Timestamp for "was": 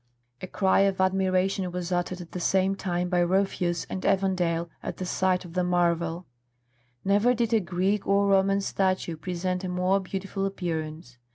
1.71-1.91